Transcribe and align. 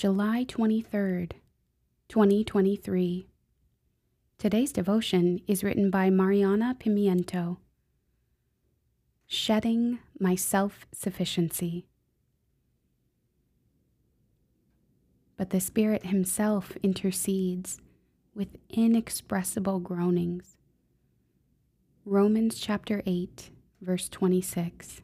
July 0.00 0.46
23rd, 0.48 1.32
2023. 2.08 3.26
Today's 4.38 4.72
devotion 4.72 5.42
is 5.46 5.62
written 5.62 5.90
by 5.90 6.08
Mariana 6.08 6.74
Pimiento. 6.80 7.58
Shedding 9.26 9.98
My 10.18 10.36
Self 10.36 10.86
Sufficiency. 10.94 11.84
But 15.36 15.50
the 15.50 15.60
Spirit 15.60 16.06
Himself 16.06 16.78
intercedes 16.82 17.78
with 18.34 18.56
inexpressible 18.70 19.80
groanings. 19.80 20.56
Romans 22.06 22.58
chapter 22.58 23.02
8, 23.04 23.50
verse 23.82 24.08
26. 24.08 25.02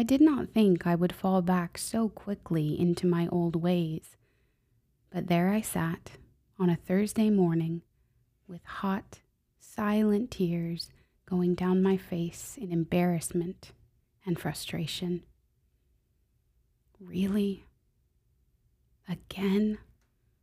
I 0.00 0.02
did 0.02 0.22
not 0.22 0.54
think 0.54 0.86
I 0.86 0.94
would 0.94 1.12
fall 1.12 1.42
back 1.42 1.76
so 1.76 2.08
quickly 2.08 2.80
into 2.80 3.06
my 3.06 3.28
old 3.30 3.54
ways, 3.54 4.16
but 5.10 5.26
there 5.26 5.50
I 5.50 5.60
sat 5.60 6.12
on 6.58 6.70
a 6.70 6.76
Thursday 6.76 7.28
morning 7.28 7.82
with 8.48 8.64
hot, 8.64 9.20
silent 9.58 10.30
tears 10.30 10.88
going 11.26 11.54
down 11.54 11.82
my 11.82 11.98
face 11.98 12.56
in 12.58 12.72
embarrassment 12.72 13.72
and 14.24 14.40
frustration. 14.40 15.22
Really? 16.98 17.66
Again? 19.06 19.76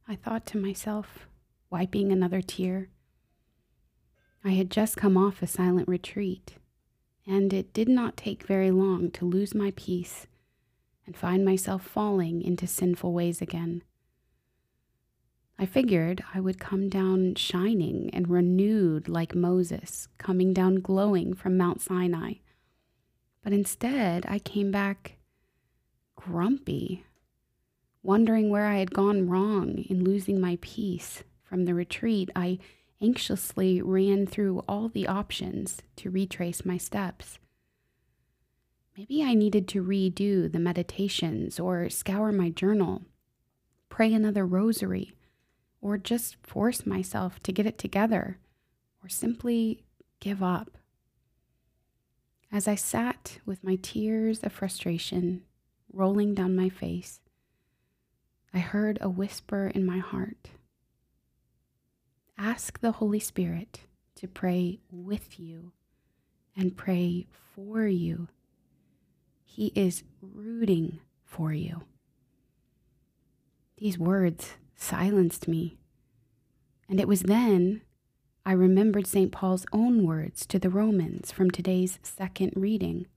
I 0.07 0.17
thought 0.17 0.45
to 0.47 0.59
myself, 0.59 1.27
wiping 1.71 2.11
another 2.11 2.43
tear. 2.43 2.89
I 4.45 4.51
had 4.51 4.69
just 4.69 4.97
come 4.97 5.17
off 5.17 5.41
a 5.41 5.47
silent 5.47 5.87
retreat 5.87 6.57
and 7.27 7.53
it 7.53 7.73
did 7.73 7.89
not 7.89 8.15
take 8.15 8.43
very 8.43 8.71
long 8.71 9.11
to 9.11 9.25
lose 9.25 9.53
my 9.53 9.73
peace 9.75 10.27
and 11.05 11.15
find 11.15 11.43
myself 11.43 11.83
falling 11.83 12.41
into 12.41 12.65
sinful 12.65 13.13
ways 13.13 13.41
again. 13.41 13.83
I 15.59 15.65
figured 15.65 16.23
I 16.33 16.39
would 16.39 16.59
come 16.59 16.87
down 16.87 17.35
shining 17.35 18.09
and 18.13 18.29
renewed 18.29 19.09
like 19.09 19.35
Moses, 19.35 20.07
coming 20.17 20.53
down 20.53 20.75
glowing 20.75 21.33
from 21.33 21.57
Mount 21.57 21.81
Sinai. 21.81 22.33
But 23.43 23.53
instead, 23.53 24.25
I 24.27 24.39
came 24.39 24.71
back 24.71 25.17
grumpy, 26.15 27.05
wondering 28.03 28.49
where 28.49 28.67
I 28.67 28.77
had 28.77 28.93
gone 28.93 29.27
wrong 29.27 29.79
in 29.89 30.03
losing 30.03 30.39
my 30.39 30.59
peace 30.61 31.23
from 31.43 31.65
the 31.65 31.73
retreat. 31.73 32.29
I 32.35 32.59
anxiously 33.01 33.81
ran 33.81 34.25
through 34.25 34.63
all 34.67 34.89
the 34.89 35.07
options 35.07 35.81
to 35.97 36.09
retrace 36.09 36.65
my 36.65 36.77
steps. 36.77 37.39
Maybe 38.97 39.23
I 39.23 39.35
needed 39.35 39.67
to 39.69 39.83
redo 39.83 40.51
the 40.51 40.59
meditations 40.59 41.59
or 41.59 41.89
scour 41.89 42.31
my 42.31 42.49
journal, 42.49 43.03
pray 43.89 44.11
another 44.11 44.45
rosary, 44.45 45.13
or 45.81 45.97
just 45.97 46.35
force 46.41 46.85
myself 46.85 47.39
to 47.43 47.51
get 47.51 47.67
it 47.67 47.77
together, 47.77 48.39
or 49.03 49.09
simply 49.09 49.83
give 50.19 50.41
up. 50.41 50.77
As 52.51 52.67
I 52.67 52.75
sat 52.75 53.39
with 53.45 53.63
my 53.63 53.77
tears 53.81 54.41
of 54.41 54.51
frustration 54.51 55.43
rolling 55.93 56.33
down 56.33 56.55
my 56.55 56.69
face, 56.69 57.19
I 58.53 58.59
heard 58.59 58.97
a 59.01 59.09
whisper 59.09 59.67
in 59.67 59.85
my 59.85 59.99
heart 59.99 60.49
ask 62.37 62.79
the 62.79 62.93
Holy 62.93 63.19
Spirit 63.19 63.81
to 64.15 64.27
pray 64.27 64.79
with 64.91 65.39
you 65.39 65.71
and 66.55 66.77
pray 66.77 67.27
for 67.31 67.87
you. 67.87 68.27
He 69.43 69.71
is 69.75 70.03
rooting 70.21 70.99
for 71.23 71.53
you. 71.53 71.83
These 73.77 73.97
words 73.97 74.53
silenced 74.75 75.47
me. 75.47 75.77
And 76.89 76.99
it 76.99 77.07
was 77.07 77.23
then 77.23 77.81
I 78.45 78.53
remembered 78.53 79.07
St. 79.07 79.31
Paul's 79.31 79.65
own 79.73 80.05
words 80.05 80.45
to 80.45 80.57
the 80.57 80.69
Romans 80.69 81.31
from 81.31 81.51
today's 81.51 81.99
second 82.01 82.53
reading. 82.55 83.07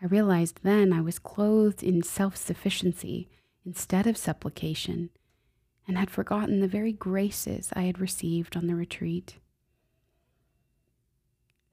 I 0.00 0.06
realized 0.06 0.60
then 0.62 0.92
I 0.92 1.00
was 1.00 1.18
clothed 1.18 1.82
in 1.82 2.02
self 2.02 2.36
sufficiency 2.36 3.28
instead 3.66 4.06
of 4.06 4.16
supplication 4.16 5.10
and 5.88 5.96
had 5.96 6.10
forgotten 6.10 6.60
the 6.60 6.68
very 6.68 6.92
graces 6.92 7.70
I 7.74 7.82
had 7.82 7.98
received 7.98 8.56
on 8.56 8.66
the 8.66 8.76
retreat. 8.76 9.38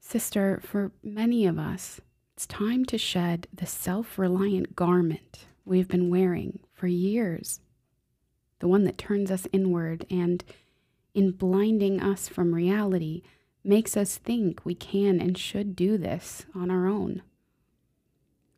Sister, 0.00 0.60
for 0.64 0.90
many 1.04 1.46
of 1.46 1.58
us, 1.58 2.00
it's 2.34 2.46
time 2.46 2.86
to 2.86 2.96
shed 2.96 3.46
the 3.52 3.66
self 3.66 4.18
reliant 4.18 4.74
garment 4.74 5.46
we 5.66 5.78
have 5.78 5.88
been 5.88 6.08
wearing 6.08 6.60
for 6.72 6.86
years, 6.86 7.60
the 8.60 8.68
one 8.68 8.84
that 8.84 8.96
turns 8.98 9.30
us 9.30 9.46
inward 9.52 10.06
and, 10.10 10.42
in 11.12 11.32
blinding 11.32 12.00
us 12.00 12.28
from 12.28 12.54
reality, 12.54 13.22
makes 13.64 13.96
us 13.96 14.16
think 14.16 14.64
we 14.64 14.74
can 14.74 15.20
and 15.20 15.36
should 15.36 15.76
do 15.76 15.98
this 15.98 16.46
on 16.54 16.70
our 16.70 16.86
own. 16.86 17.22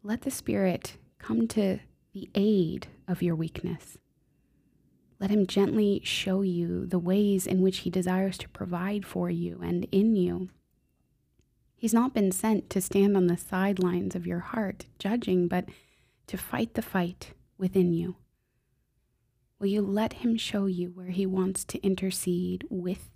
Let 0.03 0.23
the 0.23 0.31
Spirit 0.31 0.97
come 1.19 1.49
to 1.49 1.79
the 2.13 2.29
aid 2.35 2.89
of 3.09 3.23
your 3.23 3.35
weakness 3.35 3.97
let 5.29 5.37
Him 5.37 5.47
gently 5.47 6.01
show 6.05 6.41
you 6.41 6.87
the 6.87 6.99
ways 6.99 7.47
in 7.47 7.61
which 7.61 7.79
He 7.81 7.91
desires 7.91 8.39
to 8.39 8.49
provide 8.49 9.05
for 9.05 9.29
you 9.29 9.61
and 9.63 9.87
in 9.93 10.17
you. 10.17 10.49
He's 11.77 11.93
not 11.93 12.15
been 12.15 12.33
sent 12.33 12.71
to 12.71 12.81
stand 12.81 13.15
on 13.15 13.27
the 13.27 13.37
sidelines 13.37 14.15
of 14.15 14.27
your 14.27 14.39
heart, 14.39 14.87
judging, 14.99 15.47
but 15.47 15.67
to 16.29 16.39
fight 16.39 16.73
the 16.73 16.83
fight 16.83 17.35
within 17.59 17.93
you. 17.93 18.17
Will 19.59 19.67
you 19.67 19.83
let 19.83 20.15
Him 20.15 20.39
show 20.39 20.65
you 20.65 20.93
where 20.95 21.11
He 21.11 21.27
wants 21.27 21.63
to 21.67 21.83
intercede 21.85 22.65
with 22.71 23.11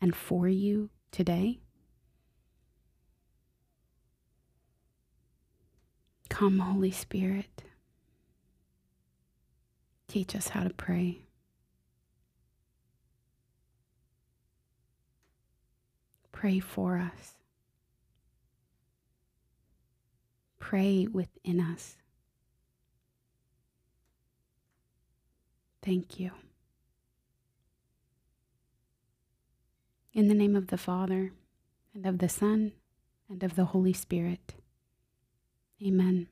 and 0.00 0.16
for 0.16 0.48
you 0.48 0.88
today? 1.12 1.60
Come, 6.30 6.60
Holy 6.60 6.92
Spirit. 6.92 7.62
Teach 10.08 10.34
us 10.34 10.48
how 10.48 10.62
to 10.62 10.70
pray. 10.70 11.27
Pray 16.38 16.60
for 16.60 16.98
us. 16.98 17.32
Pray 20.60 21.08
within 21.12 21.58
us. 21.58 21.96
Thank 25.82 26.20
you. 26.20 26.30
In 30.14 30.28
the 30.28 30.34
name 30.34 30.54
of 30.54 30.68
the 30.68 30.78
Father, 30.78 31.32
and 31.92 32.06
of 32.06 32.18
the 32.18 32.28
Son, 32.28 32.70
and 33.28 33.42
of 33.42 33.56
the 33.56 33.64
Holy 33.64 33.92
Spirit. 33.92 34.54
Amen. 35.84 36.28